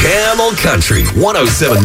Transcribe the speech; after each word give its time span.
Camel 0.00 0.52
Country 0.52 1.04
1079. 1.20 1.84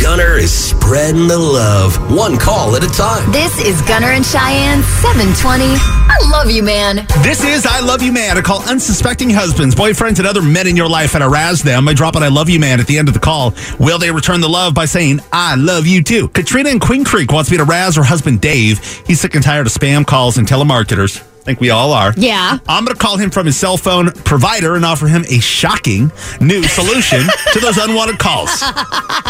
Gunner 0.00 0.38
is 0.38 0.52
spreading 0.52 1.26
the 1.26 1.36
love, 1.38 1.96
one 2.14 2.38
call 2.38 2.76
at 2.76 2.84
a 2.84 2.88
time. 2.88 3.30
This 3.32 3.58
is 3.58 3.82
Gunner 3.82 4.12
and 4.12 4.24
Cheyenne 4.24 4.82
720. 5.02 5.64
I 5.64 6.18
love 6.30 6.50
you, 6.50 6.62
man. 6.62 7.06
This 7.22 7.42
is 7.44 7.66
I 7.66 7.80
Love 7.80 8.02
You 8.02 8.12
Man. 8.12 8.38
I 8.38 8.40
call 8.40 8.62
unsuspecting 8.68 9.30
husbands, 9.30 9.74
boyfriends, 9.74 10.18
and 10.18 10.28
other 10.28 10.42
men 10.42 10.66
in 10.66 10.76
your 10.76 10.88
life 10.88 11.14
and 11.14 11.22
harass 11.22 11.62
them. 11.62 11.88
I 11.88 11.94
drop 11.94 12.14
an 12.14 12.22
I 12.22 12.28
Love 12.28 12.48
You 12.48 12.60
Man 12.60 12.78
at 12.78 12.86
the 12.86 12.98
end 12.98 13.08
of 13.08 13.14
the 13.14 13.20
call. 13.20 13.54
Will 13.78 13.98
they 13.98 14.10
return 14.10 14.40
the 14.40 14.48
love 14.48 14.74
by 14.74 14.84
saying, 14.84 15.20
I 15.32 15.56
love 15.56 15.86
you 15.86 16.02
too? 16.02 16.28
Katrina 16.28 16.70
in 16.70 16.80
Queen 16.80 17.04
Creek 17.04 17.32
wants 17.32 17.50
me 17.50 17.56
to 17.56 17.64
razz 17.64 17.96
her 17.96 18.04
husband, 18.04 18.40
Dave. 18.40 18.78
He's 19.06 19.20
sick 19.20 19.34
and 19.34 19.44
tired 19.44 19.66
of 19.66 19.72
spam 19.72 20.06
calls 20.06 20.38
and 20.38 20.46
telemarketers. 20.46 21.26
I 21.50 21.52
think 21.52 21.62
we 21.62 21.70
all 21.70 21.92
are. 21.92 22.14
Yeah. 22.16 22.58
I'm 22.68 22.84
going 22.84 22.96
to 22.96 23.02
call 23.02 23.16
him 23.16 23.28
from 23.28 23.46
his 23.46 23.56
cell 23.56 23.76
phone 23.76 24.12
provider 24.12 24.76
and 24.76 24.84
offer 24.84 25.08
him 25.08 25.24
a 25.28 25.40
shocking 25.40 26.12
new 26.40 26.62
solution 26.62 27.22
to 27.52 27.58
those 27.58 27.76
unwanted 27.76 28.20
calls. 28.20 28.62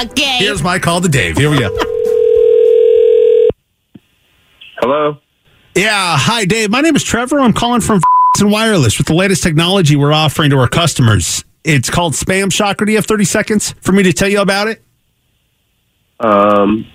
Okay. 0.00 0.38
Here's 0.38 0.62
my 0.62 0.78
call 0.78 1.00
to 1.02 1.08
Dave. 1.08 1.36
Here 1.36 1.50
we 1.50 1.58
go. 1.58 1.68
Hello. 4.78 5.18
Yeah. 5.74 6.16
Hi, 6.16 6.46
Dave. 6.46 6.70
My 6.70 6.80
name 6.80 6.96
is 6.96 7.02
Trevor. 7.02 7.38
I'm 7.38 7.52
calling 7.52 7.82
from 7.82 8.00
and 8.40 8.50
Wireless 8.50 8.96
with 8.96 9.06
the 9.06 9.14
latest 9.14 9.42
technology 9.42 9.96
we're 9.96 10.12
offering 10.12 10.50
to 10.50 10.58
our 10.58 10.68
customers. 10.68 11.44
It's 11.64 11.90
called 11.90 12.14
Spam 12.14 12.50
Shocker. 12.50 12.86
Do 12.86 12.92
you 12.92 12.98
have 12.98 13.04
30 13.04 13.24
seconds 13.24 13.74
for 13.80 13.92
me 13.92 14.02
to 14.04 14.12
tell 14.12 14.28
you 14.28 14.40
about 14.40 14.68
it? 14.68 14.82
Um, 16.20 16.86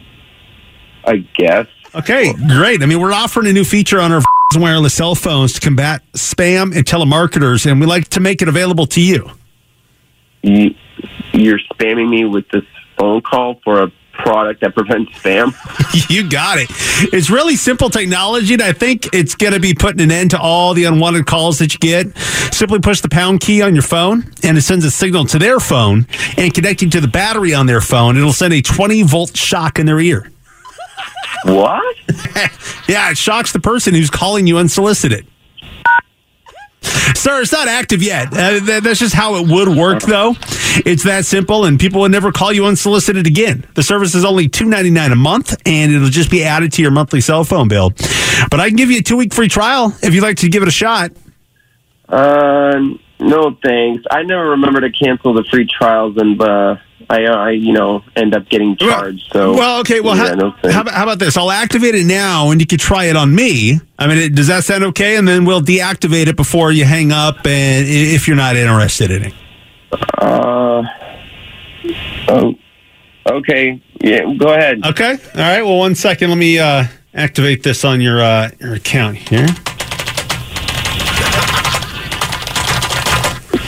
I 1.04 1.18
guess. 1.38 1.68
Okay, 1.94 2.34
great. 2.34 2.82
I 2.82 2.88
mean, 2.88 3.00
we're 3.00 3.14
offering 3.14 3.48
a 3.48 3.54
new 3.54 3.64
feature 3.66 4.00
on 4.00 4.12
our 4.12 4.18
and 4.18 4.26
wireless 4.56 4.94
cell 4.94 5.16
phones 5.16 5.54
to 5.54 5.60
combat 5.60 6.02
spam 6.14 6.76
and 6.76 6.86
telemarketers, 6.86 7.70
and 7.70 7.80
we 7.80 7.86
like 7.86 8.08
to 8.10 8.20
make 8.20 8.42
it 8.42 8.48
available 8.48 8.86
to 8.88 9.02
you. 9.02 9.30
You, 10.44 10.76
you're 11.34 11.60
spamming 11.74 12.10
me 12.10 12.26
with 12.26 12.48
this 12.50 12.64
phone 12.98 13.22
call 13.22 13.60
for 13.64 13.84
a 13.84 13.92
product 14.14 14.62
that 14.62 14.74
prevents 14.74 15.12
spam. 15.12 15.54
you 16.10 16.30
got 16.30 16.58
it. 16.58 16.68
It's 17.14 17.30
really 17.30 17.56
simple 17.56 17.90
technology, 17.90 18.54
and 18.54 18.64
I 18.64 18.72
think 18.72 19.14
it's 19.14 19.36
going 19.36 19.54
to 19.54 19.60
be 19.60 19.74
putting 19.74 20.02
an 20.02 20.12
end 20.12 20.32
to 20.32 20.40
all 20.40 20.74
the 20.74 20.86
unwanted 20.86 21.26
calls 21.26 21.60
that 21.60 21.74
you 21.74 21.80
get. 21.80 22.18
Simply 22.54 22.80
push 22.80 23.02
the 23.02 23.10
pound 23.10 23.42
key 23.42 23.62
on 23.62 23.76
your 23.76 23.84
phone, 23.84 24.32
and 24.44 24.58
it 24.58 24.62
sends 24.62 24.86
a 24.86 24.92
signal 24.92 25.26
to 25.26 25.40
their 25.40 25.60
phone, 25.60 26.08
and 26.38 26.54
connecting 26.54 26.90
to 26.92 27.02
the 27.02 27.08
battery 27.08 27.54
on 27.54 27.66
their 27.66 27.82
phone, 27.82 28.16
it'll 28.16 28.34
send 28.34 28.54
a 28.54 28.62
20 28.62 29.04
volt 29.04 29.36
shock 29.36 29.80
in 29.80 29.86
their 29.86 30.00
ear. 30.00 30.32
What? 31.44 31.96
yeah, 32.88 33.12
it 33.12 33.18
shocks 33.18 33.52
the 33.52 33.60
person 33.60 33.94
who's 33.94 34.10
calling 34.10 34.48
you 34.48 34.58
unsolicited. 34.58 35.28
Sir, 37.16 37.42
it's 37.42 37.52
not 37.52 37.68
active 37.68 38.04
yet. 38.04 38.28
Uh, 38.28 38.60
that, 38.60 38.82
that's 38.84 39.00
just 39.00 39.16
how 39.16 39.36
it 39.36 39.48
would 39.48 39.70
work, 39.70 40.02
though. 40.02 40.36
It's 40.86 41.04
that 41.04 41.26
simple, 41.26 41.66
and 41.66 41.80
people 41.80 42.02
would 42.02 42.12
never 42.12 42.32
call 42.32 42.52
you 42.52 42.66
unsolicited 42.66 43.26
again. 43.26 43.66
The 43.74 43.84
service 43.84 44.14
is 44.14 44.26
only 44.26 44.50
two 44.50 44.66
ninety 44.66 44.92
nine 44.92 45.12
a 45.12 45.16
month, 45.16 45.56
and 45.66 45.92
it'll 45.92 46.10
just 46.10 46.30
be 46.30 46.44
added 46.44 46.74
to 46.74 46.82
your 46.82 46.92
monthly 46.92 47.22
cell 47.22 47.44
phone 47.44 47.68
bill. 47.68 47.92
But 48.52 48.60
I 48.60 48.68
can 48.68 48.76
give 48.76 48.92
you 48.92 49.00
a 49.00 49.02
two 49.02 49.18
week 49.18 49.34
free 49.34 49.48
trial 49.48 49.96
if 50.04 50.14
you'd 50.14 50.24
like 50.24 50.38
to 50.38 50.50
give 50.50 50.62
it 50.62 50.68
a 50.68 50.72
shot. 50.72 51.12
Uh, 52.08 52.80
no 53.20 53.58
thanks. 53.64 54.04
I 54.12 54.24
never 54.24 54.52
remember 54.52 54.82
to 54.82 54.92
cancel 54.92 55.34
the 55.34 55.46
free 55.50 55.68
trials, 55.68 56.18
and 56.18 56.40
uh, 56.40 56.76
I, 57.10 57.26
uh, 57.26 57.36
I, 57.36 57.52
you 57.52 57.74
know, 57.74 58.04
end 58.16 58.36
up 58.36 58.50
getting 58.50 58.76
charged. 58.78 59.30
So, 59.32 59.54
well, 59.54 59.80
okay. 59.82 60.02
Well, 60.02 60.16
yeah, 60.16 60.30
how, 60.30 60.36
no 60.36 60.56
how, 60.72 60.82
about, 60.82 60.94
how 60.94 61.04
about 61.04 61.20
this? 61.20 61.38
I'll 61.38 61.52
activate 61.52 61.96
it 61.96 62.06
now, 62.06 62.52
and 62.52 62.60
you 62.60 62.68
can 62.68 62.78
try 62.78 63.06
it 63.06 63.16
on 63.16 63.34
me. 63.34 63.80
I 64.00 64.08
mean, 64.08 64.18
it, 64.18 64.36
does 64.36 64.48
that 64.48 64.64
sound 64.64 64.84
okay? 64.86 65.18
And 65.18 65.28
then 65.28 65.46
we'll 65.46 65.62
deactivate 65.62 66.28
it 66.28 66.36
before 66.36 66.72
you 66.72 66.86
hang 66.86 67.12
up, 67.12 67.46
and 67.46 67.88
if 67.88 68.28
you're 68.28 68.38
not 68.38 68.56
interested 68.56 69.12
in 69.12 69.26
it. 69.26 69.34
Uh, 70.18 70.84
oh, 72.28 72.56
okay. 73.30 73.82
Yeah, 74.02 74.34
go 74.38 74.54
ahead. 74.54 74.86
Okay. 74.86 75.12
All 75.12 75.42
right. 75.42 75.62
Well, 75.64 75.78
one 75.78 75.96
second. 75.96 76.30
Let 76.30 76.38
me 76.38 76.60
uh, 76.60 76.86
activate 77.14 77.64
this 77.64 77.86
on 77.86 78.02
your 78.02 78.22
uh, 78.22 78.52
your 78.60 78.76
account 78.76 79.18
here. 79.18 79.48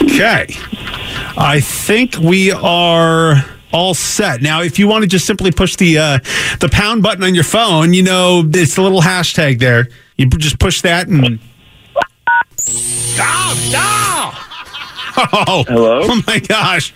Okay. 0.02 0.46
I 1.40 1.60
think 1.60 2.16
we 2.18 2.50
are 2.50 3.44
all 3.72 3.94
set. 3.94 4.42
Now, 4.42 4.62
if 4.62 4.78
you 4.78 4.88
want 4.88 5.02
to 5.02 5.08
just 5.08 5.24
simply 5.24 5.52
push 5.52 5.76
the 5.76 5.96
uh, 5.98 6.18
the 6.60 6.68
pound 6.70 7.02
button 7.02 7.22
on 7.22 7.34
your 7.34 7.44
phone, 7.44 7.94
you 7.94 8.02
know, 8.02 8.42
it's 8.44 8.74
the 8.74 8.82
little 8.82 9.00
hashtag 9.00 9.60
there. 9.60 9.88
You 10.16 10.28
just 10.28 10.58
push 10.58 10.82
that 10.82 11.06
and. 11.06 11.38
Stop! 12.56 13.56
Stop! 13.56 14.34
Oh, 15.32 15.64
Hello? 15.66 16.00
Oh 16.10 16.22
my 16.26 16.38
gosh! 16.40 16.92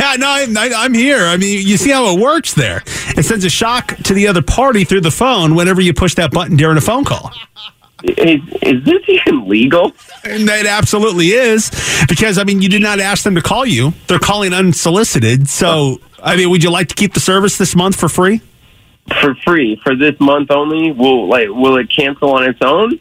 Yeah, 0.00 0.14
no, 0.18 0.26
I'm, 0.28 0.56
I- 0.56 0.72
I'm 0.74 0.94
here. 0.94 1.20
I 1.26 1.36
mean, 1.36 1.66
you 1.66 1.76
see 1.76 1.90
how 1.90 2.14
it 2.16 2.20
works 2.20 2.54
there. 2.54 2.82
It 3.16 3.24
sends 3.24 3.44
a 3.44 3.50
shock 3.50 3.94
to 4.04 4.14
the 4.14 4.26
other 4.28 4.42
party 4.42 4.84
through 4.84 5.02
the 5.02 5.10
phone 5.10 5.54
whenever 5.54 5.80
you 5.82 5.92
push 5.92 6.14
that 6.14 6.30
button 6.30 6.56
during 6.56 6.78
a 6.78 6.80
phone 6.80 7.04
call. 7.04 7.30
Is, 8.04 8.40
is 8.60 8.84
this 8.84 9.02
even 9.08 9.48
legal? 9.48 9.92
And 10.24 10.48
it 10.48 10.66
absolutely 10.66 11.28
is 11.28 11.70
because 12.08 12.36
I 12.38 12.44
mean, 12.44 12.60
you 12.60 12.68
did 12.68 12.82
not 12.82 13.00
ask 13.00 13.24
them 13.24 13.34
to 13.34 13.42
call 13.42 13.64
you; 13.64 13.94
they're 14.08 14.18
calling 14.18 14.52
unsolicited. 14.52 15.48
So, 15.48 16.00
I 16.22 16.36
mean, 16.36 16.50
would 16.50 16.62
you 16.62 16.70
like 16.70 16.88
to 16.88 16.94
keep 16.94 17.14
the 17.14 17.20
service 17.20 17.56
this 17.56 17.74
month 17.74 17.96
for 17.98 18.08
free? 18.08 18.42
For 19.20 19.34
free 19.36 19.80
for 19.82 19.94
this 19.94 20.18
month 20.20 20.50
only? 20.50 20.92
Will 20.92 21.28
like 21.28 21.48
will 21.48 21.78
it 21.78 21.90
cancel 21.90 22.34
on 22.34 22.44
its 22.44 22.60
own? 22.60 23.00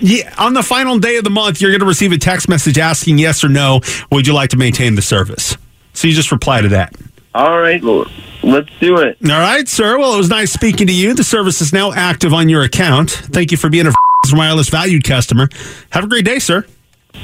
Yeah, 0.00 0.34
on 0.38 0.54
the 0.54 0.62
final 0.62 0.98
day 0.98 1.16
of 1.16 1.24
the 1.24 1.30
month, 1.30 1.60
you're 1.60 1.70
going 1.70 1.80
to 1.80 1.86
receive 1.86 2.10
a 2.10 2.18
text 2.18 2.48
message 2.48 2.78
asking 2.78 3.18
yes 3.18 3.44
or 3.44 3.48
no. 3.48 3.80
Would 4.10 4.26
you 4.26 4.32
like 4.32 4.50
to 4.50 4.56
maintain 4.56 4.94
the 4.94 5.02
service? 5.02 5.56
So 5.92 6.08
you 6.08 6.14
just 6.14 6.32
reply 6.32 6.62
to 6.62 6.68
that. 6.70 6.94
All 7.34 7.60
right, 7.60 7.82
well, 7.82 8.06
let's 8.42 8.70
do 8.80 8.98
it. 8.98 9.16
All 9.24 9.30
right, 9.38 9.68
sir. 9.68 9.98
Well, 9.98 10.14
it 10.14 10.18
was 10.18 10.28
nice 10.28 10.52
speaking 10.52 10.86
to 10.88 10.92
you. 10.92 11.14
The 11.14 11.22
service 11.24 11.60
is 11.60 11.72
now 11.72 11.92
active 11.92 12.32
on 12.34 12.48
your 12.48 12.62
account. 12.62 13.10
Thank 13.10 13.52
you 13.52 13.56
for 13.56 13.70
being 13.70 13.86
a 13.86 13.92
wireless 14.32 14.68
valued 14.68 15.04
customer. 15.04 15.48
Have 15.90 16.04
a 16.04 16.08
great 16.08 16.24
day, 16.24 16.40
sir. 16.40 16.66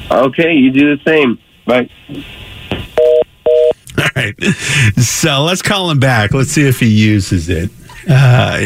Okay, 0.09 0.53
you 0.53 0.71
do 0.71 0.95
the 0.95 1.03
same. 1.05 1.37
Bye. 1.65 1.89
All 3.97 4.09
right. 4.15 4.35
So 4.97 5.43
let's 5.43 5.61
call 5.61 5.89
him 5.91 5.99
back. 5.99 6.33
Let's 6.33 6.51
see 6.51 6.67
if 6.67 6.79
he 6.79 6.87
uses 6.87 7.49
it. 7.49 7.69
Uh, 8.09 8.57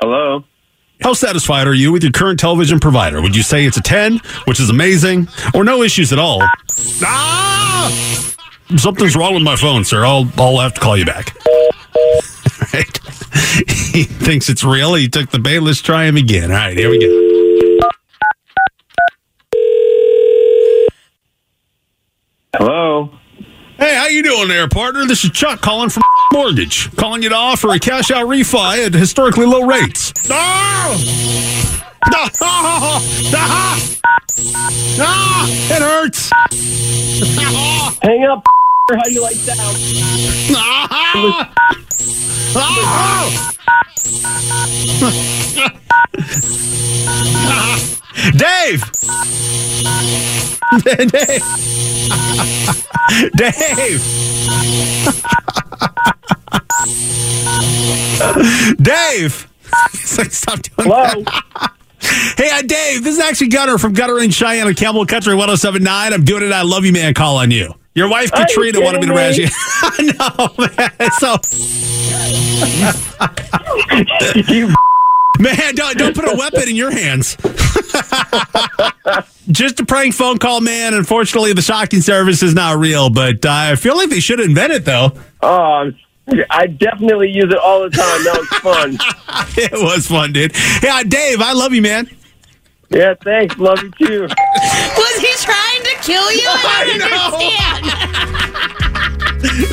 Hello. 0.00 0.44
How 1.04 1.12
satisfied 1.12 1.66
are 1.66 1.74
you 1.74 1.92
with 1.92 2.02
your 2.02 2.12
current 2.12 2.40
television 2.40 2.80
provider? 2.80 3.20
Would 3.20 3.36
you 3.36 3.42
say 3.42 3.66
it's 3.66 3.76
a 3.76 3.82
10, 3.82 4.20
which 4.46 4.58
is 4.58 4.70
amazing, 4.70 5.28
or 5.54 5.62
no 5.62 5.82
issues 5.82 6.14
at 6.14 6.18
all? 6.18 6.40
Ah! 7.02 8.32
Something's 8.76 9.14
wrong 9.14 9.34
with 9.34 9.42
my 9.42 9.54
phone, 9.54 9.84
sir. 9.84 10.02
I'll, 10.02 10.26
I'll 10.38 10.60
have 10.60 10.72
to 10.72 10.80
call 10.80 10.96
you 10.96 11.04
back. 11.04 11.36
right. 12.72 12.98
He 13.92 14.04
thinks 14.04 14.48
it's 14.48 14.64
real. 14.64 14.94
He 14.94 15.06
took 15.06 15.28
the 15.28 15.38
bait. 15.38 15.60
Let's 15.60 15.82
try 15.82 16.06
him 16.06 16.16
again. 16.16 16.50
All 16.50 16.56
right, 16.56 16.74
here 16.74 16.88
we 16.88 16.98
go. 16.98 17.90
Hello. 22.54 23.10
Hey, 23.76 23.94
how 23.94 24.06
you 24.06 24.22
doing 24.22 24.48
there, 24.48 24.66
partner? 24.70 25.04
This 25.04 25.22
is 25.22 25.32
Chuck 25.32 25.60
calling 25.60 25.90
from 25.90 26.02
Mortgage, 26.34 26.90
calling 26.96 27.22
you 27.22 27.28
to 27.28 27.34
offer 27.36 27.70
a 27.70 27.78
cash 27.78 28.10
out 28.10 28.26
refi 28.26 28.86
at 28.86 28.92
historically 28.92 29.46
low 29.46 29.64
rates. 29.64 30.12
No! 30.28 30.96
No! 32.10 32.24
No! 33.32 33.76
No! 34.98 35.46
It 35.70 35.80
hurts! 35.80 36.30
Hang 38.02 38.24
up. 38.24 38.44
How 38.90 39.02
do 39.04 39.12
you 39.12 39.22
like 39.22 39.36
that? 39.36 39.56
Dave! 48.36 48.82
Dave! 51.12 51.42
Dave! 53.36 54.02
Dave! 58.76 59.48
Stop 59.92 60.62
doing 60.62 60.88
Hello. 60.90 61.22
that. 61.22 61.72
Hey, 62.36 62.50
uh, 62.50 62.60
Dave, 62.60 63.02
this 63.02 63.16
is 63.16 63.18
actually 63.18 63.48
Gunner 63.48 63.78
from 63.78 63.94
Gunner 63.94 64.18
and 64.18 64.32
Cheyenne 64.32 64.68
of 64.68 64.76
Camel 64.76 65.06
Country 65.06 65.34
1079. 65.34 66.12
I'm 66.12 66.22
doing 66.22 66.42
it. 66.42 66.52
I 66.52 66.60
love 66.60 66.84
you, 66.84 66.92
man. 66.92 67.14
Call 67.14 67.38
on 67.38 67.50
you. 67.50 67.72
Your 67.94 68.10
wife, 68.10 68.30
Are 68.34 68.44
Katrina, 68.44 68.82
wanted 68.82 69.00
me 69.00 69.06
to 69.06 69.14
razz 69.14 69.38
you. 69.38 69.46
no, 70.18 70.50
man. 70.58 71.10
So, 71.18 71.36
you 74.52 74.74
man, 75.38 75.74
don't, 75.74 75.96
don't 75.96 76.14
put 76.14 76.26
a 76.30 76.36
weapon 76.36 76.68
in 76.68 76.76
your 76.76 76.90
hands. 76.90 77.38
Just 79.48 79.80
a 79.80 79.86
prank 79.86 80.12
phone 80.14 80.38
call, 80.38 80.60
man. 80.60 80.92
Unfortunately, 80.92 81.54
the 81.54 81.62
shocking 81.62 82.00
service 82.00 82.42
is 82.42 82.54
not 82.54 82.78
real, 82.78 83.08
but 83.08 83.46
uh, 83.46 83.50
I 83.50 83.76
feel 83.76 83.96
like 83.96 84.10
they 84.10 84.20
should 84.20 84.40
invent 84.40 84.72
it, 84.72 84.84
though. 84.84 85.12
Oh, 85.40 85.90
I 86.50 86.66
definitely 86.66 87.30
use 87.30 87.52
it 87.52 87.58
all 87.58 87.82
the 87.82 87.90
time. 87.90 88.24
That 88.24 88.38
was 88.38 88.48
fun. 88.60 88.98
It 89.56 89.72
was 89.72 90.06
fun, 90.06 90.32
dude. 90.32 90.54
Hey, 90.54 90.88
uh, 90.88 91.02
Dave, 91.02 91.40
I 91.40 91.52
love 91.52 91.72
you, 91.74 91.82
man. 91.82 92.08
yeah, 92.90 93.14
thanks. 93.24 93.56
Love 93.58 93.82
you 93.82 93.90
too. 94.06 94.22
Was 94.96 95.16
he 95.18 95.32
trying 95.38 95.82
to 95.82 95.96
kill 96.02 96.30
you? 96.32 96.42
I 96.48 96.84
don't 96.86 97.02
I 97.02 97.16
understand. 98.24 98.94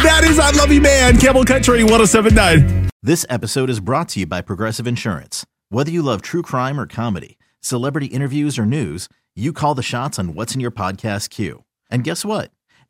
That 0.03 0.23
is 0.23 0.39
I 0.39 0.51
Love 0.51 0.71
You 0.71 0.81
Man, 0.81 1.17
Camel 1.17 1.43
Country 1.45 1.83
1079. 1.83 2.89
This 3.03 3.25
episode 3.29 3.69
is 3.69 3.79
brought 3.79 4.09
to 4.09 4.19
you 4.21 4.25
by 4.25 4.41
Progressive 4.41 4.87
Insurance. 4.87 5.45
Whether 5.69 5.91
you 5.91 6.01
love 6.01 6.21
true 6.21 6.41
crime 6.41 6.79
or 6.79 6.85
comedy, 6.87 7.37
celebrity 7.61 8.07
interviews 8.07 8.57
or 8.59 8.65
news, 8.65 9.07
you 9.35 9.53
call 9.53 9.75
the 9.75 9.83
shots 9.83 10.17
on 10.19 10.33
what's 10.33 10.53
in 10.55 10.61
your 10.61 10.71
podcast 10.71 11.29
queue. 11.29 11.63
And 11.89 12.03
guess 12.03 12.25
what? 12.25 12.51